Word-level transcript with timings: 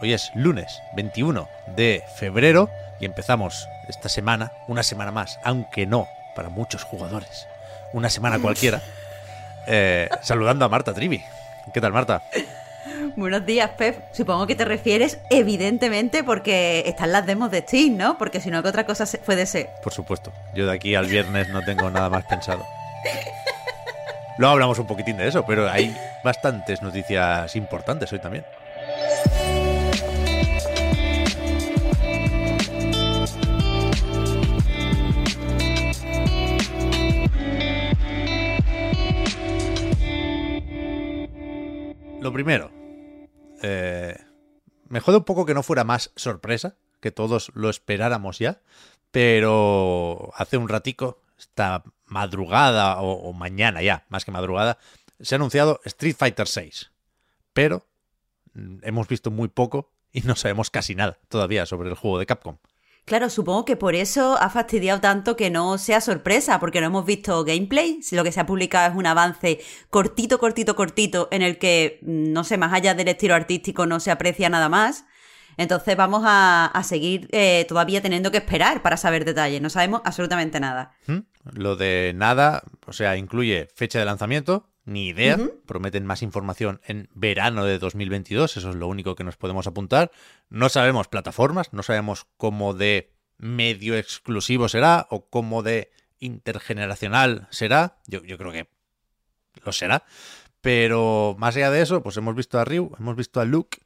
Hoy 0.00 0.12
es 0.12 0.30
lunes 0.34 0.80
21 0.94 1.48
de 1.74 2.04
febrero 2.14 2.70
y 3.00 3.04
empezamos 3.04 3.68
esta 3.88 4.08
semana, 4.08 4.52
una 4.68 4.84
semana 4.84 5.10
más, 5.10 5.40
aunque 5.42 5.86
no 5.86 6.06
para 6.36 6.50
muchos 6.50 6.84
jugadores, 6.84 7.48
una 7.92 8.08
semana 8.08 8.38
cualquiera, 8.38 8.80
eh, 9.66 10.08
saludando 10.22 10.64
a 10.64 10.68
Marta 10.68 10.94
Trivi. 10.94 11.20
¿Qué 11.74 11.80
tal, 11.80 11.92
Marta? 11.92 12.22
Buenos 13.16 13.44
días, 13.44 13.70
Pep. 13.70 14.00
Supongo 14.12 14.46
que 14.46 14.54
te 14.54 14.64
refieres, 14.64 15.18
evidentemente, 15.30 16.22
porque 16.22 16.84
están 16.86 17.10
las 17.10 17.26
demos 17.26 17.50
de 17.50 17.62
Steam, 17.62 17.96
¿no? 17.96 18.18
Porque 18.18 18.40
si 18.40 18.50
no, 18.50 18.62
¿qué 18.62 18.68
otra 18.68 18.86
cosa 18.86 19.04
puede 19.26 19.46
ser? 19.46 19.68
Por 19.82 19.92
supuesto. 19.92 20.32
Yo 20.54 20.66
de 20.66 20.72
aquí 20.72 20.94
al 20.94 21.06
viernes 21.06 21.48
no 21.48 21.62
tengo 21.62 21.90
nada 21.90 22.08
más 22.08 22.24
pensado. 22.24 22.64
Luego 24.38 24.52
hablamos 24.52 24.78
un 24.78 24.86
poquitín 24.86 25.16
de 25.16 25.26
eso, 25.26 25.44
pero 25.44 25.68
hay 25.68 25.96
bastantes 26.22 26.82
noticias 26.82 27.56
importantes 27.56 28.12
hoy 28.12 28.20
también. 28.20 28.44
Lo 42.20 42.32
primero, 42.32 42.72
eh, 43.62 44.16
me 44.88 44.98
jode 44.98 45.18
un 45.18 45.24
poco 45.24 45.46
que 45.46 45.54
no 45.54 45.62
fuera 45.62 45.84
más 45.84 46.10
sorpresa, 46.16 46.76
que 47.00 47.12
todos 47.12 47.52
lo 47.54 47.70
esperáramos 47.70 48.40
ya, 48.40 48.60
pero 49.12 50.32
hace 50.34 50.56
un 50.56 50.68
ratico, 50.68 51.22
esta 51.38 51.84
madrugada 52.06 53.00
o, 53.00 53.12
o 53.12 53.32
mañana 53.32 53.82
ya, 53.82 54.04
más 54.08 54.24
que 54.24 54.32
madrugada, 54.32 54.78
se 55.20 55.34
ha 55.34 55.36
anunciado 55.36 55.80
Street 55.84 56.16
Fighter 56.16 56.48
VI, 56.52 56.88
pero 57.52 57.86
mm, 58.54 58.78
hemos 58.82 59.06
visto 59.06 59.30
muy 59.30 59.48
poco 59.48 59.92
y 60.12 60.22
no 60.22 60.34
sabemos 60.34 60.70
casi 60.70 60.96
nada 60.96 61.18
todavía 61.28 61.66
sobre 61.66 61.88
el 61.88 61.94
juego 61.94 62.18
de 62.18 62.26
Capcom. 62.26 62.56
Claro, 63.08 63.30
supongo 63.30 63.64
que 63.64 63.74
por 63.76 63.94
eso 63.94 64.36
ha 64.38 64.50
fastidiado 64.50 65.00
tanto 65.00 65.34
que 65.34 65.48
no 65.48 65.78
sea 65.78 66.02
sorpresa, 66.02 66.60
porque 66.60 66.82
no 66.82 66.88
hemos 66.88 67.06
visto 67.06 67.42
gameplay. 67.42 68.00
Lo 68.12 68.22
que 68.22 68.32
se 68.32 68.40
ha 68.40 68.44
publicado 68.44 68.90
es 68.90 68.96
un 68.98 69.06
avance 69.06 69.60
cortito, 69.88 70.38
cortito, 70.38 70.76
cortito, 70.76 71.26
en 71.30 71.40
el 71.40 71.58
que, 71.58 72.00
mm, 72.02 72.32
no 72.32 72.44
sé, 72.44 72.58
más 72.58 72.70
allá 72.74 72.92
del 72.92 73.08
estilo 73.08 73.34
artístico 73.34 73.86
no 73.86 73.98
se 73.98 74.10
aprecia 74.10 74.50
nada 74.50 74.68
más. 74.68 75.06
Entonces 75.56 75.96
vamos 75.96 76.22
a, 76.26 76.70
seguir 76.84 77.28
eh, 77.32 77.64
todavía 77.66 78.02
teniendo 78.02 78.30
que 78.30 78.38
esperar 78.38 78.82
para 78.82 78.98
saber 78.98 79.24
detalles. 79.24 79.62
No 79.62 79.70
sabemos 79.70 80.02
absolutamente 80.04 80.60
nada. 80.60 80.92
¿Mm? 81.06 81.20
Lo 81.54 81.76
de 81.76 82.12
nada, 82.14 82.62
o 82.86 82.92
sea, 82.92 83.16
incluye 83.16 83.68
fecha 83.74 83.98
de 83.98 84.04
lanzamiento, 84.04 84.68
ni 84.88 85.08
idea. 85.08 85.36
Uh 85.36 85.40
-huh. 85.40 85.60
Prometen 85.66 86.06
más 86.06 86.22
información 86.22 86.80
en 86.86 87.08
verano 87.14 87.64
de 87.64 87.78
2022. 87.78 88.56
Eso 88.56 88.70
es 88.70 88.74
lo 88.74 88.88
único 88.88 89.14
que 89.14 89.24
nos 89.24 89.36
podemos 89.36 89.66
apuntar. 89.66 90.10
No 90.48 90.68
sabemos 90.70 91.08
plataformas, 91.08 91.72
no 91.72 91.82
sabemos 91.82 92.26
cómo 92.36 92.72
de 92.74 93.12
medio 93.36 93.96
exclusivo 93.96 94.68
será 94.68 95.06
o 95.10 95.28
cómo 95.28 95.62
de 95.62 95.90
intergeneracional 96.18 97.46
será. 97.50 97.98
Yo, 98.06 98.24
yo 98.24 98.38
creo 98.38 98.50
que 98.50 98.68
lo 99.62 99.72
será. 99.72 100.04
Pero 100.62 101.36
más 101.38 101.54
allá 101.56 101.70
de 101.70 101.82
eso, 101.82 102.02
pues 102.02 102.16
hemos 102.16 102.34
visto 102.34 102.58
a 102.58 102.64
Ryu, 102.64 102.90
hemos 102.98 103.14
visto 103.14 103.40
a 103.40 103.44
Luke. 103.44 103.78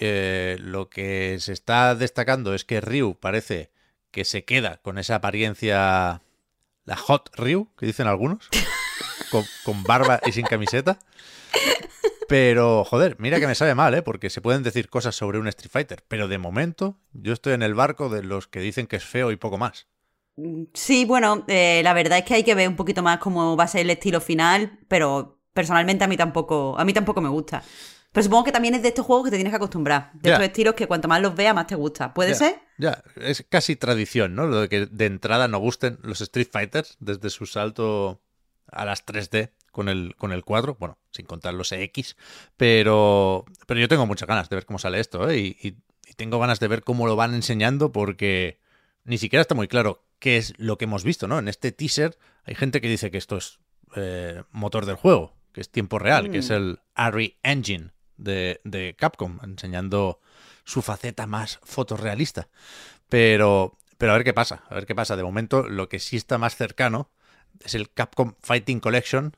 Eh, 0.00 0.56
lo 0.60 0.88
que 0.88 1.36
se 1.38 1.52
está 1.52 1.94
destacando 1.94 2.54
es 2.54 2.64
que 2.64 2.80
Ryu 2.80 3.14
parece 3.14 3.70
que 4.10 4.24
se 4.24 4.44
queda 4.44 4.78
con 4.78 4.98
esa 4.98 5.16
apariencia, 5.16 6.22
la 6.84 6.96
hot 6.96 7.30
Ryu, 7.36 7.68
que 7.76 7.86
dicen 7.86 8.06
algunos 8.06 8.48
con, 9.34 9.44
con, 9.64 9.82
barba 9.82 10.20
y 10.24 10.30
sin 10.30 10.46
camiseta. 10.46 10.98
Pero, 12.28 12.84
joder, 12.84 13.16
mira 13.18 13.40
que 13.40 13.46
me 13.46 13.54
sabe 13.54 13.74
mal, 13.74 13.94
¿eh? 13.94 14.02
Porque 14.02 14.30
se 14.30 14.40
pueden 14.40 14.62
decir 14.62 14.88
cosas 14.88 15.16
sobre 15.16 15.38
un 15.38 15.48
Street 15.48 15.70
Fighter. 15.70 16.04
Pero 16.06 16.28
de 16.28 16.38
momento, 16.38 16.96
yo 17.12 17.32
estoy 17.32 17.52
en 17.54 17.62
el 17.62 17.74
barco 17.74 18.08
de 18.08 18.22
los 18.22 18.46
que 18.46 18.60
dicen 18.60 18.86
que 18.86 18.96
es 18.96 19.04
feo 19.04 19.30
y 19.30 19.36
poco 19.36 19.58
más. 19.58 19.88
Sí, 20.72 21.04
bueno, 21.04 21.44
eh, 21.48 21.80
la 21.82 21.92
verdad 21.92 22.18
es 22.18 22.24
que 22.24 22.34
hay 22.34 22.44
que 22.44 22.54
ver 22.54 22.68
un 22.68 22.76
poquito 22.76 23.02
más 23.02 23.18
cómo 23.18 23.56
va 23.56 23.64
a 23.64 23.68
ser 23.68 23.82
el 23.82 23.90
estilo 23.90 24.20
final, 24.20 24.78
pero 24.88 25.40
personalmente 25.52 26.04
a 26.04 26.08
mí 26.08 26.16
tampoco, 26.16 26.76
a 26.78 26.84
mí 26.84 26.92
tampoco 26.92 27.20
me 27.20 27.28
gusta. 27.28 27.62
Pero 28.14 28.24
supongo 28.24 28.44
que 28.44 28.52
también 28.52 28.74
es 28.74 28.82
de 28.82 28.88
estos 28.88 29.04
juegos 29.04 29.24
que 29.24 29.30
te 29.32 29.36
tienes 29.36 29.50
que 29.50 29.56
acostumbrar. 29.56 30.12
De 30.14 30.20
yeah. 30.22 30.32
estos 30.34 30.46
estilos 30.46 30.74
que 30.74 30.86
cuanto 30.86 31.08
más 31.08 31.20
los 31.20 31.34
veas, 31.34 31.52
más 31.52 31.66
te 31.66 31.74
gusta. 31.74 32.14
¿Puede 32.14 32.30
yeah. 32.30 32.38
ser? 32.38 32.54
Ya, 32.78 33.02
yeah. 33.16 33.28
es 33.28 33.44
casi 33.48 33.74
tradición, 33.74 34.36
¿no? 34.36 34.46
Lo 34.46 34.60
de 34.60 34.68
que 34.68 34.86
de 34.86 35.06
entrada 35.06 35.48
no 35.48 35.58
gusten 35.58 35.98
los 36.02 36.20
Street 36.20 36.46
Fighters 36.50 36.96
desde 37.00 37.28
su 37.30 37.46
salto 37.46 38.20
a 38.74 38.84
las 38.84 39.06
3D 39.06 39.52
con 39.72 39.88
el, 39.88 40.14
con 40.16 40.32
el 40.32 40.44
4, 40.44 40.76
bueno, 40.78 40.98
sin 41.10 41.26
contar 41.26 41.54
los 41.54 41.72
EX, 41.72 42.16
pero, 42.56 43.44
pero 43.66 43.80
yo 43.80 43.88
tengo 43.88 44.06
muchas 44.06 44.28
ganas 44.28 44.48
de 44.48 44.56
ver 44.56 44.66
cómo 44.66 44.78
sale 44.78 45.00
esto, 45.00 45.28
¿eh? 45.28 45.38
y, 45.38 45.46
y, 45.60 45.76
y, 46.08 46.14
tengo 46.14 46.38
ganas 46.38 46.60
de 46.60 46.68
ver 46.68 46.84
cómo 46.84 47.06
lo 47.06 47.16
van 47.16 47.34
enseñando 47.34 47.90
porque 47.90 48.60
ni 49.04 49.18
siquiera 49.18 49.40
está 49.40 49.54
muy 49.54 49.68
claro 49.68 50.04
qué 50.18 50.36
es 50.36 50.54
lo 50.58 50.78
que 50.78 50.84
hemos 50.84 51.04
visto, 51.04 51.28
¿no? 51.28 51.38
En 51.38 51.48
este 51.48 51.72
teaser 51.72 52.16
hay 52.44 52.54
gente 52.54 52.80
que 52.80 52.88
dice 52.88 53.10
que 53.10 53.18
esto 53.18 53.36
es 53.36 53.58
eh, 53.96 54.42
motor 54.50 54.86
del 54.86 54.96
juego, 54.96 55.34
que 55.52 55.60
es 55.60 55.70
tiempo 55.70 55.98
real, 55.98 56.28
mm. 56.28 56.32
que 56.32 56.38
es 56.38 56.50
el 56.50 56.80
Ari 56.94 57.38
Engine 57.42 57.92
de, 58.16 58.60
de 58.64 58.94
Capcom, 58.96 59.38
enseñando 59.42 60.20
su 60.64 60.82
faceta 60.82 61.26
más 61.26 61.60
fotorrealista. 61.62 62.48
Pero, 63.08 63.78
pero 63.98 64.12
a 64.12 64.16
ver 64.16 64.24
qué 64.24 64.32
pasa, 64.32 64.64
a 64.68 64.74
ver 64.74 64.86
qué 64.86 64.94
pasa. 64.94 65.16
De 65.16 65.22
momento, 65.22 65.68
lo 65.68 65.88
que 65.88 65.98
sí 65.98 66.16
está 66.16 66.38
más 66.38 66.56
cercano 66.56 67.10
es 67.62 67.74
el 67.74 67.92
Capcom 67.92 68.34
Fighting 68.40 68.80
Collection, 68.80 69.32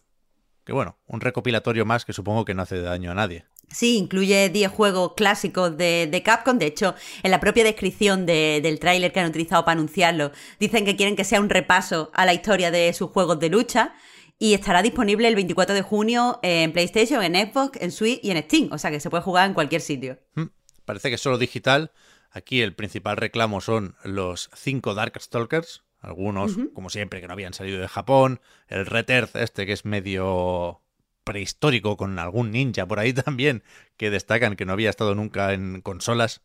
que 0.64 0.72
bueno, 0.72 0.98
un 1.06 1.20
recopilatorio 1.20 1.84
más 1.84 2.04
que 2.04 2.12
supongo 2.12 2.44
que 2.44 2.54
no 2.54 2.62
hace 2.62 2.80
daño 2.80 3.10
a 3.10 3.14
nadie. 3.14 3.46
Sí, 3.70 3.96
incluye 3.96 4.48
10 4.48 4.70
juegos 4.70 5.14
clásicos 5.16 5.76
de, 5.76 6.08
de, 6.10 6.22
Capcom. 6.22 6.58
De 6.58 6.66
hecho, 6.66 6.94
en 7.22 7.30
la 7.30 7.40
propia 7.40 7.64
descripción 7.64 8.24
de, 8.24 8.60
del 8.62 8.78
tráiler 8.78 9.12
que 9.12 9.20
han 9.20 9.28
utilizado 9.28 9.64
para 9.64 9.72
anunciarlo, 9.72 10.32
dicen 10.60 10.84
que 10.84 10.96
quieren 10.96 11.16
que 11.16 11.24
sea 11.24 11.40
un 11.40 11.48
repaso 11.48 12.10
a 12.14 12.24
la 12.26 12.34
historia 12.34 12.70
de 12.70 12.92
sus 12.92 13.10
juegos 13.10 13.40
de 13.40 13.48
lucha. 13.48 13.94
Y 14.38 14.52
estará 14.52 14.82
disponible 14.82 15.28
el 15.28 15.34
24 15.34 15.74
de 15.74 15.80
junio 15.80 16.38
en 16.42 16.72
PlayStation, 16.72 17.22
en 17.22 17.34
Xbox, 17.34 17.80
en 17.80 17.90
Switch 17.90 18.20
y 18.22 18.30
en 18.30 18.42
Steam. 18.42 18.68
O 18.70 18.76
sea 18.76 18.90
que 18.90 19.00
se 19.00 19.08
puede 19.08 19.22
jugar 19.22 19.48
en 19.48 19.54
cualquier 19.54 19.80
sitio. 19.80 20.18
Hmm, 20.34 20.48
parece 20.84 21.08
que 21.08 21.14
es 21.14 21.20
solo 21.22 21.38
digital. 21.38 21.90
Aquí 22.30 22.60
el 22.60 22.74
principal 22.74 23.16
reclamo 23.16 23.62
son 23.62 23.96
los 24.04 24.50
5 24.54 24.92
Darkstalkers, 24.92 25.84
algunos, 26.06 26.56
uh 26.56 26.60
-huh. 26.60 26.72
como 26.72 26.88
siempre, 26.88 27.20
que 27.20 27.26
no 27.26 27.32
habían 27.32 27.52
salido 27.52 27.80
de 27.80 27.88
Japón. 27.88 28.40
El 28.68 28.86
Red 28.86 29.10
Earth, 29.10 29.36
este 29.36 29.66
que 29.66 29.72
es 29.72 29.84
medio 29.84 30.80
prehistórico, 31.24 31.96
con 31.96 32.18
algún 32.18 32.52
ninja 32.52 32.86
por 32.86 32.98
ahí 32.98 33.12
también, 33.12 33.62
que 33.96 34.10
destacan 34.10 34.56
que 34.56 34.64
no 34.64 34.72
había 34.72 34.90
estado 34.90 35.14
nunca 35.14 35.52
en 35.52 35.80
consolas. 35.82 36.42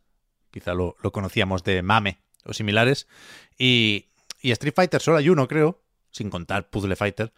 Quizá 0.49 0.73
lo, 0.73 0.97
lo 1.01 1.11
conocíamos 1.11 1.63
de 1.63 1.81
Mame 1.81 2.19
o 2.43 2.53
similares. 2.53 3.07
Y, 3.57 4.07
y, 4.41 4.51
Street 4.51 4.73
Fighter 4.75 5.01
solo 5.01 5.17
hay 5.17 5.29
uno, 5.29 5.47
creo, 5.47 5.81
sin 6.09 6.29
contar 6.29 6.69
Puzzle 6.69 6.95
Fighter, 6.95 7.31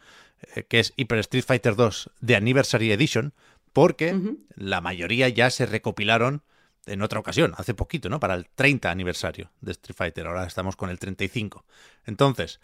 eh, 0.55 0.63
que 0.63 0.79
es 0.79 0.93
Hyper 0.95 1.19
Street 1.19 1.43
Fighter 1.45 1.75
2 1.75 2.11
de 2.21 2.35
Anniversary 2.35 2.91
Edition, 2.91 3.33
porque 3.73 4.13
uh 4.13 4.17
-huh. 4.17 4.37
la 4.55 4.81
mayoría 4.81 5.29
ya 5.29 5.49
se 5.49 5.65
recopilaron 5.65 6.43
en 6.85 7.01
otra 7.01 7.19
ocasión, 7.19 7.53
hace 7.57 7.73
poquito, 7.73 8.09
¿no? 8.09 8.19
Para 8.19 8.35
el 8.35 8.47
30 8.47 8.89
aniversario 8.91 9.51
de 9.61 9.71
Street 9.71 9.95
Fighter. 9.95 10.27
Ahora 10.27 10.45
estamos 10.45 10.75
con 10.75 10.89
el 10.89 10.99
35. 10.99 11.65
Entonces, 12.05 12.59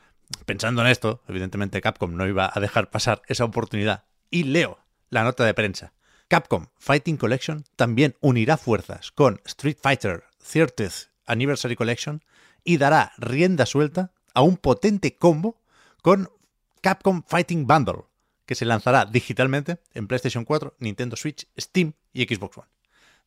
pensando 0.45 0.81
en 0.81 0.87
esto, 0.87 1.21
evidentemente 1.27 1.81
Capcom 1.81 2.15
no 2.15 2.27
iba 2.27 2.51
a 2.53 2.59
dejar 2.59 2.89
pasar 2.89 3.21
esa 3.27 3.45
oportunidad. 3.45 4.05
Y 4.29 4.43
leo 4.43 4.79
la 5.09 5.23
nota 5.23 5.45
de 5.45 5.53
prensa. 5.53 5.93
Capcom 6.27 6.67
Fighting 6.77 7.17
Collection 7.17 7.63
también 7.75 8.15
unirá 8.21 8.57
fuerzas 8.57 9.11
con 9.11 9.41
Street 9.45 9.77
Fighter 9.81 10.23
30th 10.43 11.09
Anniversary 11.25 11.75
Collection 11.75 12.23
y 12.63 12.77
dará 12.77 13.13
rienda 13.17 13.65
suelta 13.65 14.11
a 14.33 14.41
un 14.41 14.57
potente 14.57 15.15
combo 15.15 15.59
con 16.01 16.29
Capcom 16.81 17.23
Fighting 17.25 17.65
Bundle, 17.65 18.03
que 18.45 18.55
se 18.55 18.65
lanzará 18.65 19.05
digitalmente 19.05 19.79
en 19.93 20.07
PlayStation 20.07 20.45
4, 20.45 20.75
Nintendo 20.79 21.15
Switch, 21.15 21.47
Steam 21.57 21.93
y 22.13 22.23
Xbox 22.25 22.57
One. 22.57 22.67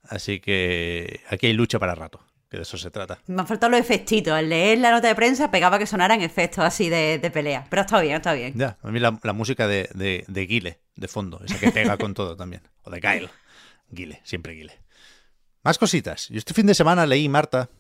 Así 0.09 0.41
que 0.41 1.21
aquí 1.29 1.47
hay 1.47 1.53
lucha 1.53 1.79
para 1.79 1.95
rato. 1.95 2.21
que 2.51 2.59
de 2.59 2.65
eso 2.65 2.77
se 2.77 2.91
trata. 2.91 3.19
Me 3.27 3.41
han 3.41 3.47
faltado 3.47 3.71
los 3.71 3.81
efectitos. 3.81 4.33
Al 4.33 4.49
leer 4.49 4.79
la 4.79 4.91
nota 4.91 5.09
de 5.09 5.15
prensa 5.15 5.51
pegaba 5.51 5.79
que 5.79 5.87
sonaran 5.87 6.21
efectos 6.21 6.65
así 6.65 6.89
de, 6.89 7.31
pelea. 7.33 7.67
Pero 7.71 7.83
está 7.83 8.01
bien, 8.01 8.17
está 8.17 8.35
bien. 8.35 8.53
Ya, 8.57 8.77
a 8.83 8.91
mí 8.91 9.01
la, 9.01 9.33
música 9.33 9.67
de, 9.67 9.89
de, 9.95 10.25
de 10.29 10.47
Guile, 10.47 10.81
de 10.97 11.09
fondo, 11.09 11.41
esa 11.45 11.59
que 11.59 11.71
pega 11.71 11.97
con 11.97 12.15
todo 12.15 12.37
también. 12.37 12.63
O 12.83 12.91
de 12.91 13.01
Kyle. 13.01 13.31
Guile, 13.89 14.21
siempre 14.25 14.55
Guile. 14.55 14.79
Más 15.63 15.79
cositas. 15.79 16.29
Yo 16.29 16.39
este 16.39 16.55
fin 16.55 16.67
de 16.67 16.75
semana 16.75 17.07
leí, 17.07 17.29
Marta, 17.29 17.71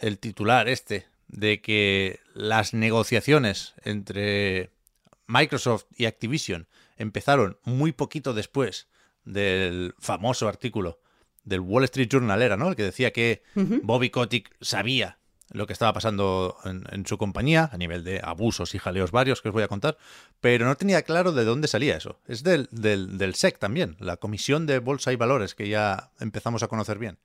el 0.00 0.18
titular 0.18 0.68
este 0.68 1.06
de 1.28 1.60
que 1.60 2.20
las 2.34 2.74
negociaciones 2.74 3.74
entre 3.84 4.70
Microsoft 5.26 5.84
y 5.96 6.06
Activision 6.06 6.66
empezaron 6.96 7.58
muy 7.64 7.92
poquito 7.92 8.34
después 8.34 8.88
del 9.24 9.94
famoso 9.98 10.48
artículo 10.48 11.00
del 11.48 11.60
Wall 11.60 11.84
Street 11.84 12.08
Journal 12.10 12.42
era, 12.42 12.56
¿no? 12.56 12.68
El 12.68 12.76
que 12.76 12.84
decía 12.84 13.12
que 13.12 13.42
Bobby 13.54 14.10
Kotick 14.10 14.54
sabía 14.60 15.18
lo 15.50 15.66
que 15.66 15.72
estaba 15.72 15.92
pasando 15.94 16.56
en, 16.64 17.06
su 17.06 17.16
compañía, 17.16 17.70
a 17.72 17.78
nivel 17.78 18.04
de 18.04 18.20
abusos 18.22 18.74
y 18.74 18.78
jaleos 18.78 19.12
varios 19.12 19.40
que 19.40 19.48
os 19.48 19.54
voy 19.54 19.62
a 19.62 19.68
contar, 19.68 19.96
pero 20.40 20.66
no 20.66 20.76
tenía 20.76 21.02
claro 21.02 21.32
de 21.32 21.44
dónde 21.44 21.68
salía 21.68 21.96
eso. 21.96 22.20
Es 22.26 22.42
del, 22.42 22.68
del, 22.70 23.16
del 23.16 23.34
SEC 23.34 23.58
también, 23.58 23.96
la 23.98 24.18
Comisión 24.18 24.66
de 24.66 24.78
Bolsa 24.78 25.12
y 25.12 25.16
Valores, 25.16 25.54
que 25.54 25.68
ya 25.68 26.10
empezamos 26.20 26.62
a 26.62 26.68
conocer 26.68 26.98
bien. 26.98 27.18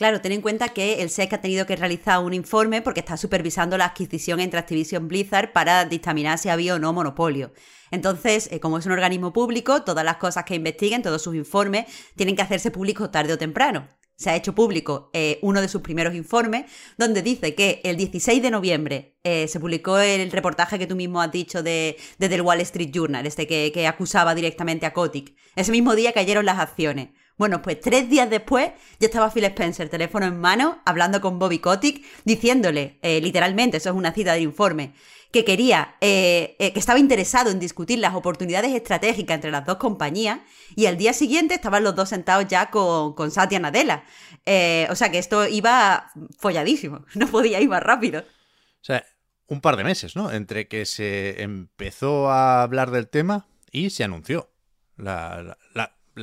Claro, 0.00 0.22
ten 0.22 0.32
en 0.32 0.40
cuenta 0.40 0.70
que 0.70 1.02
el 1.02 1.10
SEC 1.10 1.34
ha 1.34 1.42
tenido 1.42 1.66
que 1.66 1.76
realizar 1.76 2.20
un 2.20 2.32
informe 2.32 2.80
porque 2.80 3.00
está 3.00 3.18
supervisando 3.18 3.76
la 3.76 3.84
adquisición 3.84 4.40
entre 4.40 4.58
Activision 4.58 5.08
Blizzard 5.08 5.52
para 5.52 5.84
dictaminar 5.84 6.38
si 6.38 6.48
había 6.48 6.74
o 6.74 6.78
no 6.78 6.94
monopolio. 6.94 7.52
Entonces, 7.90 8.48
eh, 8.50 8.60
como 8.60 8.78
es 8.78 8.86
un 8.86 8.92
organismo 8.92 9.34
público, 9.34 9.82
todas 9.82 10.02
las 10.02 10.16
cosas 10.16 10.44
que 10.44 10.54
investiguen, 10.54 11.02
todos 11.02 11.20
sus 11.20 11.34
informes, 11.34 11.84
tienen 12.16 12.34
que 12.34 12.40
hacerse 12.40 12.70
públicos 12.70 13.10
tarde 13.10 13.34
o 13.34 13.36
temprano. 13.36 13.88
Se 14.16 14.30
ha 14.30 14.36
hecho 14.36 14.54
público 14.54 15.10
eh, 15.12 15.38
uno 15.42 15.60
de 15.60 15.68
sus 15.68 15.82
primeros 15.82 16.14
informes, 16.14 16.64
donde 16.96 17.20
dice 17.20 17.54
que 17.54 17.82
el 17.84 17.98
16 17.98 18.40
de 18.40 18.50
noviembre 18.50 19.18
eh, 19.22 19.48
se 19.48 19.60
publicó 19.60 19.98
el 19.98 20.30
reportaje 20.30 20.78
que 20.78 20.86
tú 20.86 20.96
mismo 20.96 21.20
has 21.20 21.30
dicho 21.30 21.62
de, 21.62 21.98
del 22.16 22.40
Wall 22.40 22.62
Street 22.62 22.90
Journal, 22.90 23.26
este 23.26 23.46
que, 23.46 23.70
que 23.70 23.86
acusaba 23.86 24.34
directamente 24.34 24.86
a 24.86 24.94
Kotick. 24.94 25.36
Ese 25.56 25.72
mismo 25.72 25.94
día 25.94 26.14
cayeron 26.14 26.46
las 26.46 26.58
acciones. 26.58 27.10
Bueno, 27.40 27.62
pues 27.62 27.80
tres 27.80 28.10
días 28.10 28.28
después 28.28 28.70
ya 28.98 29.06
estaba 29.06 29.30
Phil 29.30 29.44
Spencer, 29.44 29.88
teléfono 29.88 30.26
en 30.26 30.38
mano, 30.38 30.82
hablando 30.84 31.22
con 31.22 31.38
Bobby 31.38 31.58
Kotick, 31.58 32.04
diciéndole, 32.26 32.98
literalmente, 33.02 33.78
eso 33.78 33.88
es 33.88 33.96
una 33.96 34.12
cita 34.12 34.34
del 34.34 34.42
informe, 34.42 34.92
que 35.32 35.42
quería, 35.42 35.96
eh, 36.02 36.54
eh, 36.58 36.74
que 36.74 36.78
estaba 36.78 36.98
interesado 36.98 37.50
en 37.50 37.58
discutir 37.58 37.98
las 37.98 38.14
oportunidades 38.14 38.74
estratégicas 38.74 39.36
entre 39.36 39.50
las 39.50 39.64
dos 39.64 39.78
compañías, 39.78 40.40
y 40.76 40.84
al 40.84 40.98
día 40.98 41.14
siguiente 41.14 41.54
estaban 41.54 41.82
los 41.82 41.96
dos 41.96 42.10
sentados 42.10 42.46
ya 42.46 42.68
con, 42.70 43.14
con 43.14 43.30
Satya 43.30 43.58
Nadella. 43.58 44.04
Eh, 44.44 44.86
o 44.90 44.94
sea 44.94 45.10
que 45.10 45.16
esto 45.16 45.48
iba 45.48 46.10
folladísimo, 46.36 47.06
no 47.14 47.26
podía 47.26 47.58
ir 47.58 47.70
más 47.70 47.82
rápido. 47.82 48.20
O 48.20 48.84
sea, 48.84 49.02
un 49.46 49.62
par 49.62 49.78
de 49.78 49.84
meses, 49.84 50.14
¿no? 50.14 50.30
Entre 50.30 50.68
que 50.68 50.84
se 50.84 51.40
empezó 51.40 52.30
a 52.30 52.60
hablar 52.60 52.90
del 52.90 53.08
tema 53.08 53.46
y 53.72 53.88
se 53.88 54.04
anunció 54.04 54.50
la, 54.98 55.56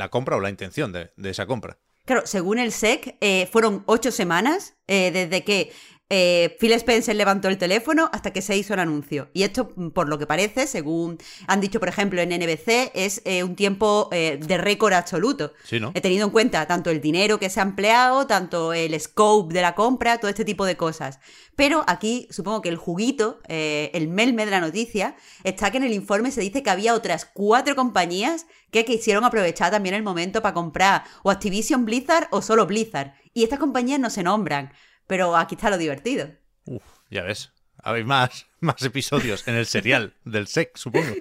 compra 0.10 0.38
o 0.38 0.40
la 0.40 0.50
intención 0.50 0.92
de, 0.92 1.12
esa 1.24 1.46
compra. 1.46 1.78
Claro, 2.06 2.26
según 2.26 2.60
el 2.60 2.72
SEC, 2.72 3.18
fueron 3.52 3.84
ocho 3.86 4.12
semanas 4.12 4.76
desde 4.88 5.44
que 5.44 5.74
eh, 6.10 6.56
Phil 6.60 6.72
Spencer 6.74 7.16
levantó 7.16 7.50
el 7.50 7.58
teléfono 7.58 8.10
hasta 8.14 8.32
que 8.32 8.42
se 8.42 8.56
hizo 8.56 8.74
el 8.74 8.80
anuncio. 8.80 9.30
Y 9.34 9.44
esto, 9.44 9.70
por 9.94 10.08
lo 10.08 10.18
que 10.18 10.26
parece, 10.26 10.66
según 10.66 11.18
han 11.48 11.60
dicho, 11.60 11.80
por 11.80 11.90
ejemplo, 11.90 12.22
en 12.22 12.30
NBC, 12.30 12.92
es 12.94 13.22
eh, 13.26 13.44
un 13.44 13.56
tiempo 13.56 14.08
eh, 14.14 14.40
de 14.42 14.58
récord 14.58 14.94
absoluto. 14.94 15.52
He 15.94 16.02
tenido 16.02 16.26
en 16.26 16.32
cuenta 16.32 16.66
tanto 16.66 16.92
el 16.92 17.02
dinero 17.02 17.40
que 17.40 17.50
se 17.50 17.60
ha 17.60 17.64
empleado, 17.64 18.26
tanto 18.26 18.72
el 18.72 18.98
scope 19.00 19.54
de 19.54 19.62
la 19.62 19.76
compra, 19.76 20.18
todo 20.18 20.30
este 20.30 20.46
tipo 20.46 20.66
de 20.66 20.78
cosas. 20.78 21.20
Pero 21.58 21.84
aquí 21.88 22.28
supongo 22.30 22.62
que 22.62 22.70
el 22.70 22.78
juguito, 22.78 23.42
el 23.48 24.08
melme 24.08 24.46
de 24.46 24.52
la 24.52 24.62
noticia, 24.62 25.16
está 25.44 25.72
que 25.72 25.78
en 25.78 25.84
el 25.84 25.94
informe 25.94 26.32
se 26.32 26.42
dice 26.42 26.62
que 26.64 26.70
había 26.70 26.94
otras 26.94 27.26
cuatro 27.26 27.76
compañías 27.76 28.46
que 28.72 28.86
quisieron 28.86 29.24
aprovechar 29.24 29.72
también 29.72 29.96
el 29.96 30.04
momento 30.04 30.42
para 30.42 30.54
comprar 30.54 31.04
o 31.24 31.32
Activision 31.32 31.86
Blizzard 31.86 32.28
o 32.30 32.42
solo 32.42 32.68
Blizzard. 32.68 33.14
Y 33.34 33.44
estas 33.44 33.60
compañías 33.60 34.00
no 34.00 34.10
se 34.10 34.24
nombran. 34.24 34.72
Pero 35.08 35.36
aquí 35.36 35.56
está 35.56 35.70
lo 35.70 35.78
divertido. 35.78 36.30
Uf, 36.66 36.84
ya 37.10 37.24
ves. 37.24 37.52
Hay 37.82 38.04
más, 38.04 38.46
más 38.60 38.82
episodios 38.84 39.48
en 39.48 39.56
el 39.56 39.66
serial 39.66 40.14
del 40.26 40.48
SEC, 40.48 40.78
supongo. 40.78 41.14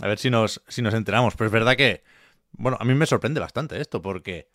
A 0.00 0.06
ver 0.06 0.18
si 0.18 0.30
nos, 0.30 0.62
si 0.68 0.82
nos 0.82 0.94
enteramos. 0.94 1.34
Pero 1.36 1.46
es 1.46 1.52
verdad 1.52 1.76
que, 1.76 2.04
bueno, 2.52 2.78
a 2.80 2.84
mí 2.84 2.94
me 2.94 3.06
sorprende 3.06 3.40
bastante 3.40 3.80
esto, 3.80 4.00
porque 4.00 4.48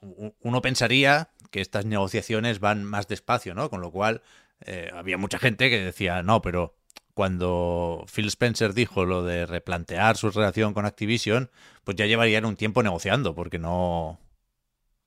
uno 0.00 0.62
pensaría 0.62 1.30
que 1.50 1.60
estas 1.60 1.86
negociaciones 1.86 2.60
van 2.60 2.84
más 2.84 3.08
despacio, 3.08 3.54
¿no? 3.54 3.70
Con 3.70 3.80
lo 3.80 3.90
cual, 3.90 4.22
eh, 4.60 4.90
había 4.94 5.18
mucha 5.18 5.38
gente 5.38 5.70
que 5.70 5.80
decía, 5.80 6.22
no, 6.22 6.42
pero 6.42 6.76
cuando 7.14 8.04
Phil 8.12 8.28
Spencer 8.28 8.74
dijo 8.74 9.04
lo 9.04 9.24
de 9.24 9.46
replantear 9.46 10.16
su 10.16 10.30
relación 10.30 10.74
con 10.74 10.86
Activision, 10.86 11.50
pues 11.82 11.96
ya 11.96 12.06
llevarían 12.06 12.44
un 12.44 12.56
tiempo 12.56 12.82
negociando, 12.82 13.34
porque 13.34 13.58
no, 13.58 14.20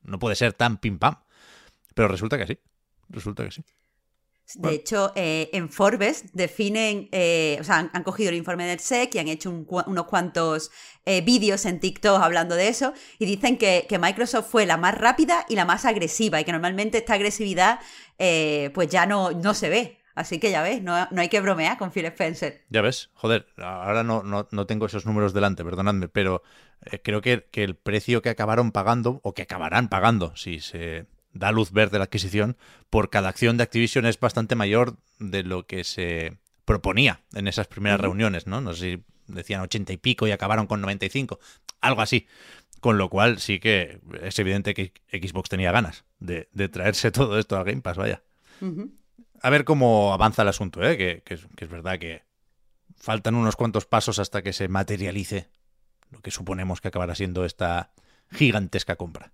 no 0.01 0.19
puede 0.19 0.35
ser 0.35 0.53
tan 0.53 0.77
pim 0.77 0.99
pam. 0.99 1.15
Pero 1.93 2.07
resulta 2.07 2.37
que 2.37 2.47
sí 2.47 2.59
resulta 3.11 3.43
que 3.43 3.51
sí. 3.51 3.63
De 4.55 4.73
hecho, 4.73 5.11
eh, 5.15 5.49
en 5.53 5.69
Forbes 5.69 6.33
definen, 6.33 7.09
eh, 7.11 7.57
o 7.59 7.63
sea, 7.63 7.89
han, 7.93 8.03
cogido 8.03 8.29
el 8.29 8.35
informe 8.35 8.65
del 8.65 8.79
SEC 8.79 9.15
y 9.15 9.19
han 9.19 9.27
hecho 9.27 9.49
unos 9.49 10.05
cuantos 10.05 10.71
eh, 11.05 11.21
vídeos 11.21 11.65
en 11.65 11.79
TikTok 11.79 12.21
hablando 12.21 12.55
de 12.55 12.67
eso 12.67 12.93
y 13.19 13.25
dicen 13.25 13.57
que, 13.57 13.87
Microsoft 14.01 14.49
fue 14.49 14.65
la 14.65 14.77
más 14.77 14.97
rápida 14.97 15.45
y 15.47 15.55
la 15.55 15.65
más 15.65 15.85
agresiva 15.85 16.41
y 16.41 16.43
que 16.43 16.51
normalmente 16.51 16.97
esta 16.97 17.13
agresividad 17.13 17.79
pues 18.73 18.89
ya 18.89 19.05
no, 19.05 19.31
no 19.31 19.53
se 19.53 19.69
ve. 19.69 19.97
Así 20.13 20.39
que 20.39 20.51
ya 20.51 20.61
ves, 20.61 20.83
no, 20.83 20.93
hay 21.15 21.29
que 21.29 21.39
bromear 21.39 21.77
con 21.77 21.91
Phil 21.91 22.05
Spencer. 22.05 22.63
Ya 22.69 22.81
ves, 22.81 23.09
joder, 23.13 23.47
ahora 23.57 24.03
no, 24.03 24.23
no, 24.23 24.65
tengo 24.67 24.85
esos 24.85 25.05
números 25.05 25.33
delante, 25.33 25.63
perdonadme, 25.63 26.09
pero 26.09 26.43
creo 27.03 27.21
que, 27.21 27.47
que 27.51 27.63
el 27.63 27.75
precio 27.75 28.21
que 28.21 28.29
acabaron 28.29 28.71
pagando, 28.71 29.21
o 29.23 29.33
que 29.33 29.43
acabarán 29.43 29.89
pagando, 29.89 30.35
si 30.35 30.59
se 30.59 31.07
da 31.33 31.51
luz 31.51 31.71
verde 31.71 31.97
la 31.97 32.05
adquisición, 32.05 32.57
por 32.89 33.09
cada 33.09 33.29
acción 33.29 33.57
de 33.57 33.63
Activision 33.63 34.05
es 34.05 34.19
bastante 34.19 34.55
mayor 34.55 34.97
de 35.19 35.43
lo 35.43 35.65
que 35.65 35.83
se 35.83 36.37
proponía 36.65 37.21
en 37.33 37.47
esas 37.47 37.67
primeras 37.67 37.99
reuniones, 37.99 38.47
¿no? 38.47 38.61
No 38.61 38.73
sé 38.73 38.79
si 38.79 39.03
decían 39.27 39.61
80 39.61 39.93
y 39.93 39.97
pico 39.97 40.27
y 40.27 40.31
acabaron 40.31 40.67
con 40.67 40.81
95, 40.81 41.39
algo 41.79 42.01
así. 42.01 42.27
Con 42.79 42.97
lo 42.97 43.09
cual 43.09 43.39
sí 43.39 43.59
que 43.59 43.99
es 44.23 44.39
evidente 44.39 44.73
que 44.73 44.91
Xbox 45.11 45.49
tenía 45.49 45.71
ganas 45.71 46.03
de, 46.19 46.47
traerse 46.69 47.11
todo 47.11 47.37
esto 47.37 47.57
a 47.57 47.63
Game 47.63 47.81
Pass, 47.81 47.97
vaya. 47.97 48.23
A 49.41 49.49
ver 49.49 49.65
cómo 49.65 50.13
avanza 50.13 50.41
el 50.41 50.47
asunto, 50.47 50.83
¿eh? 50.83 50.97
que, 50.97 51.21
que 51.23 51.33
es 51.35 51.69
verdad 51.69 51.99
que 51.99 52.23
faltan 52.95 53.35
unos 53.35 53.55
cuantos 53.55 53.85
pasos 53.85 54.19
hasta 54.19 54.41
que 54.41 54.53
se 54.53 54.67
materialice 54.67 55.49
lo 56.11 56.21
que 56.21 56.31
suponemos 56.31 56.81
que 56.81 56.89
acabará 56.89 57.15
siendo 57.15 57.45
esta 57.45 57.91
gigantesca 58.31 58.95
compra. 58.95 59.31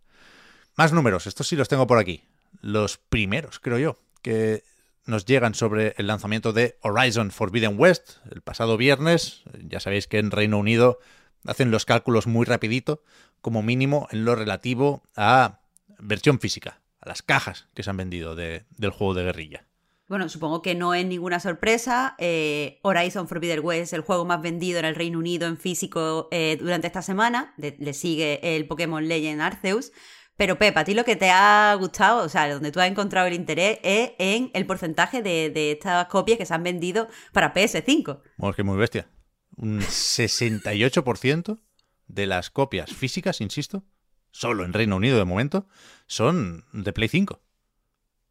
Más 0.77 0.93
números, 0.93 1.25
estos 1.25 1.47
sí 1.47 1.55
los 1.55 1.69
tengo 1.69 1.87
por 1.87 1.97
aquí. 1.97 2.23
Los 2.61 2.99
primeros, 2.99 3.59
creo 3.59 3.79
yo, 3.79 3.97
que 4.21 4.63
nos 5.07 5.25
llegan 5.25 5.55
sobre 5.55 5.95
el 5.97 6.05
lanzamiento 6.05 6.53
de 6.53 6.77
Horizon 6.83 7.31
Forbidden 7.31 7.79
West 7.79 8.17
el 8.29 8.41
pasado 8.41 8.77
viernes. 8.77 9.41
Ya 9.67 9.79
sabéis 9.79 10.05
que 10.05 10.19
en 10.19 10.29
Reino 10.29 10.59
Unido 10.59 10.99
hacen 11.47 11.71
los 11.71 11.85
cálculos 11.85 12.27
muy 12.27 12.45
rapidito, 12.45 13.01
como 13.41 13.63
mínimo 13.63 14.07
en 14.11 14.23
lo 14.23 14.35
relativo 14.35 15.01
a 15.15 15.61
versión 15.97 16.39
física, 16.39 16.79
a 17.01 17.09
las 17.09 17.23
cajas 17.23 17.67
que 17.73 17.81
se 17.81 17.89
han 17.89 17.97
vendido 17.97 18.35
del 18.35 18.91
juego 18.91 19.15
de 19.15 19.23
guerrilla. 19.23 19.65
Bueno, 20.07 20.29
supongo 20.29 20.61
que 20.61 20.75
no 20.75 20.93
es 20.93 21.07
ninguna 21.07 21.39
sorpresa. 21.39 22.13
Eh, 22.19 22.79
Horizon 22.83 23.27
Forbidden 23.27 23.65
West 23.65 23.81
es 23.81 23.93
el 23.93 24.01
juego 24.01 24.25
más 24.25 24.43
vendido 24.43 24.77
en 24.77 24.85
el 24.85 24.93
Reino 24.93 25.17
Unido 25.17 25.47
en 25.47 25.57
físico 25.57 26.27
eh, 26.29 26.55
durante 26.61 26.85
esta 26.85 27.01
semana. 27.01 27.55
le 27.57 27.93
sigue 27.93 28.55
el 28.55 28.67
Pokémon 28.67 29.07
Legend 29.07 29.41
Arceus. 29.41 29.91
Pero 30.37 30.59
Pepa, 30.59 30.81
a 30.81 30.83
ti 30.85 30.93
lo 30.93 31.03
que 31.03 31.15
te 31.15 31.31
ha 31.31 31.75
gustado, 31.79 32.23
o 32.23 32.29
sea, 32.29 32.47
donde 32.47 32.71
tú 32.71 32.79
has 32.79 32.87
encontrado 32.87 33.27
el 33.27 33.33
interés 33.33 33.79
es 33.81 34.11
en 34.19 34.51
el 34.53 34.67
porcentaje 34.67 35.23
de, 35.23 35.71
estas 35.71 36.07
copias 36.07 36.37
que 36.37 36.45
se 36.45 36.53
han 36.53 36.61
vendido 36.63 37.09
para 37.33 37.53
PS5. 37.55 38.21
Bueno, 38.37 38.51
es 38.51 38.55
que 38.55 38.63
muy 38.63 38.77
bestia. 38.77 39.09
Un 39.55 39.81
68% 39.81 41.59
de 42.07 42.27
las 42.27 42.51
copias 42.51 42.93
físicas, 42.93 43.41
insisto, 43.41 43.83
solo 44.29 44.63
en 44.63 44.73
Reino 44.73 44.95
Unido 44.95 45.17
de 45.17 45.25
momento, 45.25 45.67
son 46.05 46.65
de 46.71 46.93
Play 46.93 47.09
5. 47.09 47.41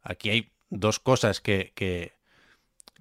Aquí 0.01 0.29
hay 0.29 0.53
dos 0.69 0.99
cosas 0.99 1.41
que, 1.41 1.73
que, 1.75 2.13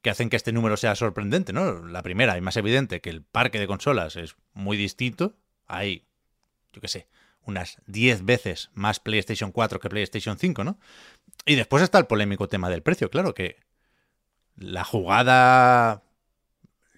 que 0.02 0.10
hacen 0.10 0.30
que 0.30 0.36
este 0.36 0.52
número 0.52 0.76
sea 0.76 0.96
sorprendente, 0.96 1.52
¿no? 1.52 1.86
La 1.86 2.02
primera 2.02 2.36
y 2.36 2.40
más 2.40 2.56
evidente, 2.56 3.00
que 3.00 3.10
el 3.10 3.22
parque 3.22 3.60
de 3.60 3.68
consolas 3.68 4.16
es 4.16 4.34
muy 4.52 4.76
distinto. 4.76 5.36
Hay, 5.68 6.08
yo 6.72 6.80
qué 6.80 6.88
sé, 6.88 7.06
unas 7.46 7.78
10 7.86 8.24
veces 8.24 8.70
más 8.74 9.00
PlayStation 9.00 9.52
4 9.52 9.80
que 9.80 9.88
PlayStation 9.88 10.38
5, 10.38 10.64
¿no? 10.64 10.78
Y 11.44 11.54
después 11.54 11.82
está 11.82 11.98
el 11.98 12.06
polémico 12.06 12.48
tema 12.48 12.68
del 12.68 12.82
precio, 12.82 13.10
claro 13.10 13.34
que 13.34 13.56
la 14.56 14.84
jugada 14.84 16.02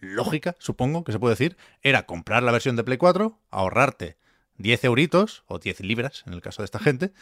lógica, 0.01 0.57
supongo 0.59 1.05
que 1.05 1.13
se 1.13 1.19
puede 1.19 1.35
decir, 1.35 1.57
era 1.83 2.07
comprar 2.07 2.43
la 2.43 2.53
versión 2.53 2.77
de 2.77 2.85
Play 2.85 2.99
4, 2.99 3.39
ahorrarte 3.51 4.17
10 4.59 4.85
euritos 4.85 5.45
o 5.47 5.59
10 5.59 5.81
libras 5.81 6.25
en 6.27 6.35
el 6.35 6.43
caso 6.43 6.63
de 6.63 6.67
esta 6.67 6.79
gente 6.79 7.13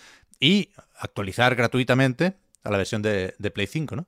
y 0.41 0.71
actualizar 0.99 1.55
gratuitamente 1.55 2.35
a 2.63 2.71
la 2.71 2.79
versión 2.79 3.03
de, 3.03 3.35
Play 3.55 3.67
5, 3.67 3.97
¿no? 3.97 4.07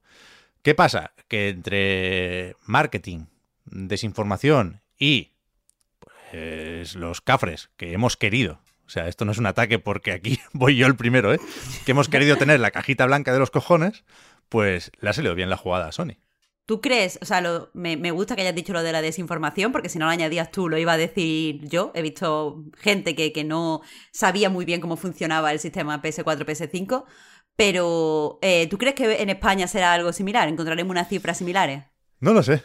¿Qué 0.63 0.75
pasa? 0.75 1.13
Que 1.29 1.49
entre 1.49 2.57
marketing, 2.67 3.27
desinformación 3.65 4.83
y 4.99 5.33
pues, 6.01 6.95
los 6.95 7.21
cafres 7.21 7.71
que 7.77 7.93
hemos 7.93 8.17
querido 8.17 8.61
o 8.89 8.91
sea, 8.91 9.07
esto 9.07 9.27
no 9.27 9.33
es 9.33 9.39
un 9.39 9.45
ataque 9.45 9.79
porque 9.79 10.13
aquí 10.13 10.41
voy 10.55 10.77
yo 10.77 10.87
el 10.87 10.97
primero, 10.97 11.35
¿eh? 11.35 11.41
Que 11.85 11.93
hemos 11.93 12.09
querido 12.09 12.37
tener 12.37 12.59
la 12.59 12.71
cajita 12.71 13.05
blanca 13.05 13.35
de 13.35 13.39
los 13.39 13.51
cojones, 13.51 14.03
pues 14.49 14.91
le 15.01 15.11
ha 15.11 15.13
salido 15.13 15.35
bien 15.35 15.51
la 15.51 15.59
jugada 15.59 15.89
a 15.89 15.93
Sony. 15.93 16.17
¿Tú 16.65 16.81
crees? 16.81 17.19
O 17.21 17.27
sea, 17.27 17.43
me, 17.75 18.11
gusta 18.11 18.35
que 18.35 18.43
hayas 18.43 18.55
dicho 18.55 18.73
lo 18.73 18.83
de 18.83 18.93
la 18.93 19.03
desinformación, 19.03 19.73
porque 19.73 19.91
si 19.91 19.99
no 19.99 20.07
lo 20.07 20.11
añadías 20.11 20.51
tú, 20.51 20.71
lo 20.71 20.79
iba 20.79 20.95
a 20.95 20.97
decir 20.97 21.67
yo. 21.69 21.93
He 21.95 22.01
visto 22.01 22.65
gente 22.79 23.15
que, 23.15 23.33
que 23.33 23.45
no 23.45 23.83
sabía 24.11 24.49
muy 24.49 24.65
bien 24.65 24.81
cómo 24.81 24.97
funcionaba 24.97 25.53
el 25.53 25.59
sistema 25.59 26.01
PS4, 26.01 26.45
PS5. 26.47 27.05
Pero, 27.57 28.39
eh, 28.41 28.69
¿tú 28.69 28.79
crees 28.79 28.95
que 28.95 29.23
en 29.23 29.31
España 29.31 29.67
será 29.67 29.93
algo 29.93 30.13
similar? 30.13 30.49
¿Encontraremos 30.49 30.91
unas 30.91 31.09
cifras 31.09 31.37
similares? 31.37 31.85
No 32.21 32.33
lo 32.33 32.43
sé. 32.43 32.63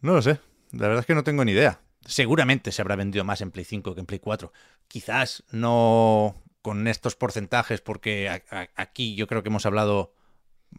No 0.00 0.14
lo 0.14 0.22
sé. 0.22 0.38
La 0.72 0.88
verdad 0.88 1.00
es 1.00 1.06
que 1.06 1.14
no 1.14 1.24
tengo 1.24 1.44
ni 1.44 1.52
idea. 1.52 1.80
Seguramente 2.06 2.72
se 2.72 2.82
habrá 2.82 2.96
vendido 2.96 3.24
más 3.24 3.40
en 3.40 3.50
Play 3.50 3.64
5 3.64 3.94
que 3.94 4.00
en 4.00 4.06
Play 4.06 4.20
4. 4.20 4.52
Quizás 4.88 5.44
no 5.50 6.42
con 6.62 6.88
estos 6.88 7.14
porcentajes, 7.14 7.80
porque 7.80 8.42
aquí 8.74 9.14
yo 9.14 9.26
creo 9.26 9.42
que 9.42 9.50
hemos 9.50 9.66
hablado 9.66 10.14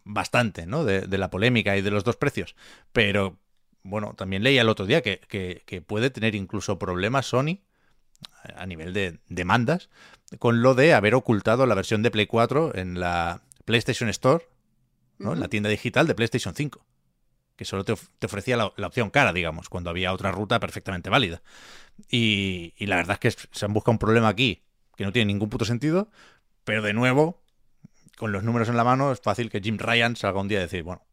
bastante 0.04 0.66
¿no? 0.66 0.84
de, 0.84 1.18
la 1.18 1.30
polémica 1.30 1.78
y 1.78 1.82
de 1.82 1.92
los 1.92 2.04
dos 2.04 2.18
precios. 2.18 2.56
Pero 2.92 3.38
bueno, 3.84 4.14
también 4.14 4.44
leía 4.44 4.62
el 4.62 4.70
otro 4.70 4.86
día 4.86 5.02
que, 5.02 5.22
que, 5.30 5.82
puede 5.82 6.10
tener 6.10 6.36
incluso 6.36 6.78
problemas 6.78 7.28
Sony 7.28 7.62
a 8.56 8.66
nivel 8.66 8.94
de 8.94 9.20
demandas 9.30 9.90
con 10.40 10.62
lo 10.62 10.76
de 10.76 10.94
haber 10.94 11.16
ocultado 11.16 11.66
la 11.66 11.76
versión 11.76 12.04
de 12.04 12.12
Play 12.12 12.26
4 12.26 12.76
en 12.76 13.00
la 13.00 13.44
PlayStation 13.66 14.10
Store, 14.10 14.46
¿no? 15.20 15.34
en 15.34 15.40
la 15.40 15.48
tienda 15.48 15.70
digital 15.70 16.08
de 16.08 16.16
PlayStation 16.16 16.54
5 16.54 16.87
que 17.58 17.66
solo 17.66 17.84
te, 17.84 17.92
ofrecía 17.92 18.56
la, 18.56 18.66
opción 18.66 19.10
cara, 19.10 19.34
digamos, 19.34 19.68
cuando 19.68 19.90
había 19.90 20.14
otra 20.14 20.32
ruta 20.32 20.60
perfectamente 20.60 21.10
válida. 21.10 21.42
Y, 22.10 22.74
la 22.86 22.98
verdad 22.98 23.18
es 23.22 23.36
que 23.36 23.48
se 23.52 23.66
han 23.66 23.74
buscado 23.74 23.94
un 23.94 24.00
problema 24.00 24.30
aquí 24.30 24.64
que 24.96 25.04
no 25.04 25.12
tiene 25.12 25.26
ningún 25.26 25.50
puto 25.50 25.66
sentido, 25.66 26.10
pero 26.64 26.82
de 26.82 26.94
nuevo, 26.94 27.42
con 28.16 28.32
los 28.32 28.44
números 28.44 28.70
en 28.70 28.78
la 28.78 28.84
mano, 28.84 29.12
es 29.12 29.20
fácil 29.20 29.50
que 29.50 29.60
Jim 29.60 29.78
Ryan 29.78 30.16
salga 30.16 30.40
un 30.40 30.48
día 30.48 30.60
a 30.60 30.62
decir, 30.62 30.84
bueno, 30.84 31.04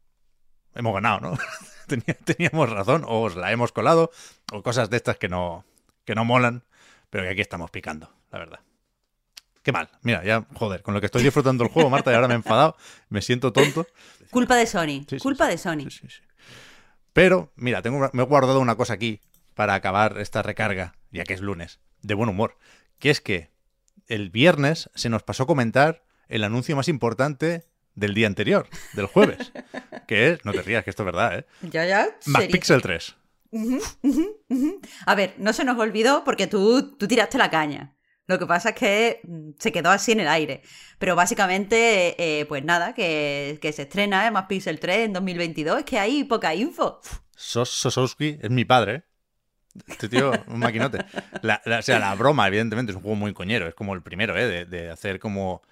hemos 0.75 0.95
ganado, 0.95 1.21
¿no? 1.21 1.39
Teníamos 2.25 2.71
razón, 2.71 3.05
o 3.07 3.23
os 3.23 3.37
la 3.37 3.53
hemos 3.53 3.73
colado, 3.73 4.11
o 4.53 4.63
cosas 4.63 4.91
de 4.91 4.97
estas 4.99 5.17
que 5.17 5.29
no, 5.29 5.65
que 6.05 6.15
no 6.15 6.25
molan, 6.25 6.65
pero 7.11 7.25
que 7.25 7.31
aquí 7.31 7.41
estamos 7.41 7.71
picando, 7.71 8.11
la 8.31 8.39
verdad. 8.39 8.61
Qué 9.63 9.73
mal. 9.73 9.89
Mira, 10.03 10.23
ya, 10.23 10.47
joder, 10.55 10.83
con 10.83 10.93
lo 10.93 11.01
que 11.01 11.07
estoy 11.07 11.23
disfrutando 11.23 11.65
el 11.65 11.71
juego, 11.71 11.89
Marta, 11.89 12.13
y 12.13 12.15
ahora 12.15 12.29
me 12.29 12.35
he 12.35 12.37
enfadado, 12.37 12.77
me 13.09 13.23
siento 13.23 13.53
tonto. 13.53 13.87
Culpa 14.31 14.57
de 14.57 14.67
Sony. 14.67 15.07
culpa 15.23 15.49
de 15.49 15.57
Sony. 15.57 15.89
Pero, 17.15 17.53
mira, 17.57 17.81
tengo, 17.81 18.11
me 18.13 18.23
he 18.23 18.27
guardado 18.27 18.61
una 18.61 18.75
cosa 18.75 18.93
aquí 18.93 19.21
para 19.55 19.75
acabar 19.75 20.19
esta 20.19 20.43
recarga, 20.43 20.97
ya 21.11 21.25
que 21.25 21.33
es 21.33 21.41
lunes, 21.41 21.81
de 22.03 22.15
buen 22.15 22.29
humor. 22.29 22.59
Que 22.99 23.11
es 23.11 23.21
que 23.23 23.51
el 24.09 24.31
viernes 24.31 24.91
se 24.95 25.09
nos 25.09 25.23
pasó 25.23 25.45
a 25.45 25.47
comentar 25.47 26.05
el 26.29 26.45
anuncio 26.45 26.77
más 26.77 26.89
importante 26.89 27.67
del 27.95 28.15
día 28.15 28.27
anterior, 28.27 28.69
del 28.95 29.07
jueves. 29.07 29.53
que 30.09 30.33
es, 30.33 30.45
no 30.45 30.53
te 30.53 30.63
rías, 30.63 30.83
que 30.83 30.91
esto 30.91 31.05
es 31.05 31.07
verdad, 31.07 31.39
¿eh? 31.39 31.47
Ya, 31.63 31.87
ya. 31.87 32.09
MacPixel 32.27 32.83
3. 32.83 33.17
A 35.07 35.15
ver, 35.15 35.35
no 35.39 35.53
se 35.53 35.65
nos 35.65 35.79
olvidó 35.79 36.25
porque 36.25 36.49
tú, 36.49 36.97
tú 36.97 37.07
tiraste 37.07 37.39
la 37.39 37.49
caña. 37.49 37.94
Lo 38.27 38.39
que 38.39 38.47
pasa 38.47 38.71
es 38.71 38.75
que 38.75 39.21
mm, 39.25 39.51
se 39.59 39.73
quedó 39.73 39.91
así 39.91 40.13
en 40.13 40.21
el 40.21 40.29
aire. 40.29 40.63
Pero 40.99 41.17
básicamente, 41.17 42.41
eh, 42.41 42.47
pues 42.47 42.65
nada, 42.65 42.95
que, 42.95 43.59
se 43.61 43.83
estrena 43.83 44.31
más 44.31 44.47
Pixel 44.47 44.81
3 44.81 45.07
en 45.07 45.13
2022. 45.13 45.79
Es 45.81 45.85
que 45.85 45.99
hay 45.99 46.25
poca 46.25 46.55
info. 46.55 47.01
Sos 47.37 47.71
Sosowski 47.71 48.39
es 48.41 48.51
mi 48.51 48.65
padre. 48.65 48.95
¿eh? 48.95 49.03
Este 49.89 50.09
tío, 50.09 50.33
un 50.47 50.61
maquinote. 50.61 50.99
o 50.99 51.83
sea, 51.83 51.99
la 51.99 52.15
broma, 52.15 52.47
evidentemente, 52.49 52.93
es 52.93 52.97
un 52.97 53.03
juego 53.03 53.17
muy 53.17 53.35
coñero. 53.35 53.67
Es 53.67 53.75
como 53.75 53.95
el 53.95 54.03
primero, 54.03 54.37
¿eh? 54.37 54.65
De, 54.65 54.91
hacer 54.91 55.19
como 55.19 55.63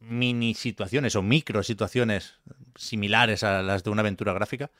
mini 0.00 0.54
situaciones 0.54 1.14
o 1.14 1.22
micro 1.22 1.62
situaciones 1.62 2.34
similares 2.74 3.44
a 3.44 3.62
las 3.62 3.84
de 3.84 3.90
una 3.90 4.00
aventura 4.00 4.32
gráfica. 4.32 4.70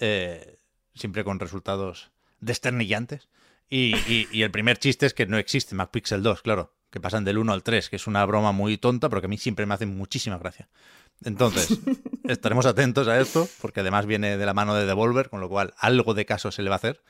Eh, 0.00 0.58
siempre 0.94 1.24
con 1.24 1.40
resultados 1.40 2.10
desternillantes. 2.40 3.28
Y, 3.76 4.40
el 4.40 4.52
primer 4.52 4.78
chiste 4.78 5.04
es 5.04 5.14
que 5.14 5.26
no 5.26 5.36
existe 5.36 5.74
MacPixel 5.74 6.22
2, 6.22 6.42
claro, 6.42 6.72
que 6.90 7.00
pasan 7.00 7.24
del 7.24 7.38
1 7.38 7.52
al 7.52 7.64
3, 7.64 7.90
que 7.90 7.96
es 7.96 8.06
una 8.06 8.24
broma 8.24 8.52
muy 8.52 8.78
tonta, 8.78 9.08
pero 9.08 9.20
que 9.20 9.26
a 9.26 9.28
mí 9.28 9.36
siempre 9.36 9.66
me 9.66 9.74
hace 9.74 9.84
muchísima 9.84 10.38
gracia. 10.38 10.68
Entonces, 11.24 11.80
estaremos 12.28 12.66
atentos 12.66 13.08
a 13.08 13.18
esto, 13.18 13.48
porque 13.60 13.80
además 13.80 14.06
viene 14.06 14.36
de 14.36 14.46
la 14.46 14.54
mano 14.54 14.76
de 14.76 14.86
Devolver, 14.86 15.28
con 15.28 15.40
lo 15.40 15.48
cual 15.48 15.74
algo 15.78 16.14
de 16.14 16.24
caso 16.24 16.52
se 16.52 16.62
le 16.62 16.70
va 16.70 16.76
a 16.76 16.78
hacer. 16.78 17.02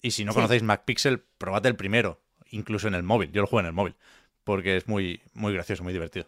Y 0.00 0.12
si 0.12 0.24
no 0.24 0.32
conocéis 0.32 0.62
MacPixel, 0.62 1.24
probad 1.38 1.66
el 1.66 1.74
primero, 1.74 2.20
incluso 2.50 2.86
en 2.86 2.94
el 2.94 3.02
móvil. 3.02 3.32
Yo 3.32 3.40
lo 3.40 3.48
juego 3.48 3.60
en 3.60 3.66
el 3.66 3.72
móvil, 3.72 3.96
porque 4.44 4.76
es 4.76 4.86
muy, 4.86 5.22
muy 5.34 5.52
gracioso, 5.52 5.82
muy 5.82 5.92
divertido. 5.92 6.26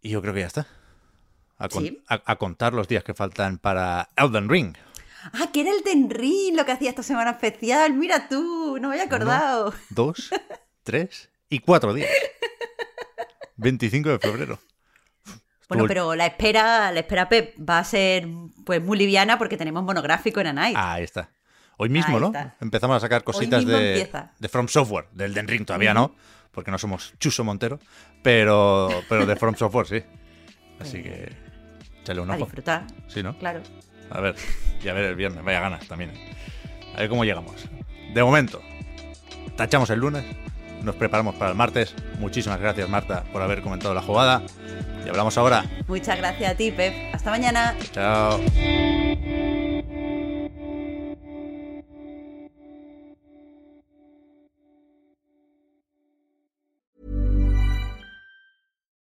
Y 0.00 0.08
yo 0.08 0.22
creo 0.22 0.32
que 0.32 0.40
ya 0.40 0.46
está. 0.46 0.66
a 1.58 2.36
contar 2.36 2.72
los 2.72 2.88
días 2.88 3.04
que 3.04 3.12
faltan 3.12 3.58
para 3.58 4.08
Elden 4.16 4.48
Ring. 4.48 4.74
Ah, 5.32 5.50
que 5.52 5.62
era 5.62 5.70
el 5.70 5.82
Tenrin 5.82 6.56
lo 6.56 6.64
que 6.64 6.72
hacía 6.72 6.90
esta 6.90 7.02
semana 7.02 7.32
especial. 7.32 7.94
Mira 7.94 8.28
tú, 8.28 8.78
no 8.80 8.88
me 8.88 8.94
había 8.94 9.06
acordado. 9.06 9.74
dos, 9.90 10.30
tres 10.82 11.30
y 11.48 11.60
cuatro 11.60 11.94
días. 11.94 12.10
25 13.56 14.08
de 14.10 14.18
febrero. 14.18 14.58
Bueno, 15.68 15.84
pero 15.86 16.14
la 16.14 16.26
espera, 16.26 16.90
la 16.92 17.00
espera 17.00 17.28
Pep 17.28 17.54
va 17.58 17.78
a 17.78 17.84
ser 17.84 18.26
pues 18.64 18.82
muy 18.82 18.96
liviana 18.96 19.36
porque 19.36 19.56
tenemos 19.56 19.82
monográfico 19.84 20.40
en 20.40 20.46
Anite. 20.46 20.78
Ah, 20.78 20.94
ahí 20.94 21.04
está. 21.04 21.30
Hoy 21.76 21.90
mismo, 21.90 22.18
¿no? 22.18 22.32
Empezamos 22.60 22.96
a 22.96 23.00
sacar 23.00 23.22
cositas 23.22 23.64
de, 23.64 24.10
de, 24.38 24.48
From 24.48 24.66
Software, 24.66 25.06
del 25.12 25.32
Den 25.32 25.46
Ring 25.46 25.64
todavía 25.64 25.94
no, 25.94 26.14
porque 26.50 26.72
no 26.72 26.78
somos 26.78 27.14
Chuso 27.20 27.44
Montero, 27.44 27.78
pero, 28.22 28.88
pero 29.08 29.26
de 29.26 29.36
From 29.36 29.54
Software 29.56 29.86
sí. 29.86 30.02
Así 30.80 31.02
que 31.02 31.30
échale 32.00 32.20
un 32.20 32.30
ojo. 32.30 32.36
A 32.36 32.38
disfrutar. 32.38 32.86
Sí, 33.06 33.22
¿no? 33.22 33.38
Claro. 33.38 33.60
A 34.10 34.20
ver, 34.20 34.34
y 34.82 34.88
a 34.88 34.92
ver 34.92 35.04
el 35.04 35.14
viernes, 35.14 35.44
vaya 35.44 35.60
ganas 35.60 35.86
también. 35.86 36.12
A 36.94 37.00
ver 37.00 37.08
cómo 37.08 37.24
llegamos. 37.24 37.68
De 38.12 38.22
momento, 38.22 38.62
tachamos 39.56 39.90
el 39.90 40.00
lunes, 40.00 40.24
nos 40.82 40.94
preparamos 40.94 41.34
para 41.34 41.50
el 41.50 41.56
martes. 41.56 41.94
Muchísimas 42.18 42.60
gracias, 42.60 42.88
Marta, 42.88 43.24
por 43.32 43.42
haber 43.42 43.62
comentado 43.62 43.94
la 43.94 44.02
jugada. 44.02 44.42
Y 45.04 45.08
hablamos 45.08 45.36
ahora. 45.38 45.64
Muchas 45.86 46.18
gracias 46.18 46.52
a 46.52 46.56
ti, 46.56 46.70
Pep. 46.70 47.14
Hasta 47.14 47.30
mañana. 47.30 47.76
Chao. 47.92 48.40